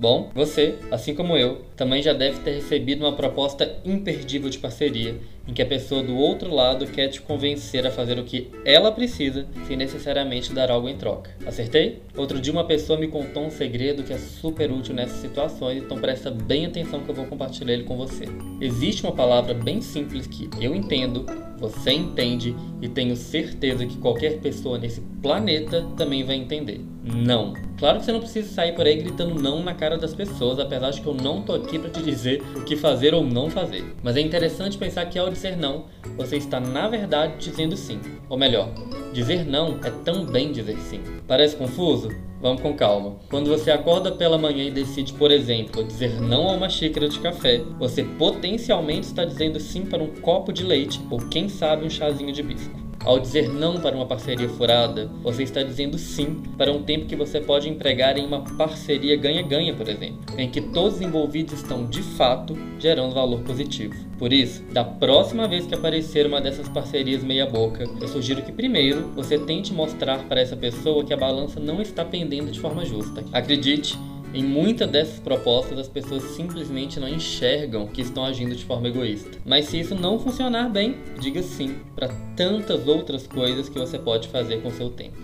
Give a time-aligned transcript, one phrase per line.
[0.00, 5.14] Bom, você, assim como eu, também já deve ter recebido uma proposta imperdível de parceria,
[5.46, 8.90] em que a pessoa do outro lado quer te convencer a fazer o que ela
[8.90, 11.32] precisa, sem necessariamente dar algo em troca.
[11.44, 12.00] Acertei?
[12.16, 15.98] Outro dia uma pessoa me contou um segredo que é super útil nessas situações, então
[15.98, 18.24] presta bem atenção que eu vou compartilhar ele com você.
[18.58, 21.26] Existe uma palavra bem simples que eu entendo,
[21.58, 26.80] você entende e tenho certeza que qualquer pessoa nesse planeta também vai entender.
[27.14, 27.54] Não.
[27.78, 30.90] Claro que você não precisa sair por aí gritando não na cara das pessoas, apesar
[30.90, 33.84] de que eu não tô aqui para te dizer o que fazer ou não fazer.
[34.02, 38.00] Mas é interessante pensar que ao dizer não, você está na verdade dizendo sim.
[38.28, 38.68] Ou melhor,
[39.12, 41.00] dizer não é também dizer sim.
[41.26, 42.10] Parece confuso?
[42.40, 43.16] Vamos com calma.
[43.28, 47.18] Quando você acorda pela manhã e decide, por exemplo, dizer não a uma xícara de
[47.18, 51.90] café, você potencialmente está dizendo sim para um copo de leite ou quem sabe um
[51.90, 52.79] chazinho de bisco.
[53.04, 57.16] Ao dizer não para uma parceria furada, você está dizendo sim para um tempo que
[57.16, 61.86] você pode empregar em uma parceria ganha-ganha, por exemplo, em que todos os envolvidos estão
[61.86, 63.94] de fato gerando valor positivo.
[64.18, 69.08] Por isso, da próxima vez que aparecer uma dessas parcerias meia-boca, eu sugiro que primeiro
[69.14, 73.24] você tente mostrar para essa pessoa que a balança não está pendendo de forma justa.
[73.32, 73.98] Acredite,
[74.32, 79.38] em muitas dessas propostas, as pessoas simplesmente não enxergam que estão agindo de forma egoísta.
[79.44, 84.28] Mas se isso não funcionar bem, diga sim para tantas outras coisas que você pode
[84.28, 85.18] fazer com seu tempo.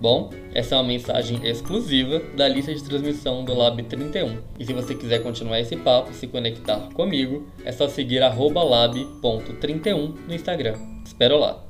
[0.00, 4.38] Bom, essa é uma mensagem exclusiva da lista de transmissão do Lab 31.
[4.58, 10.14] E se você quiser continuar esse papo e se conectar comigo, é só seguir lab.31
[10.26, 10.78] no Instagram.
[11.04, 11.69] Espero lá!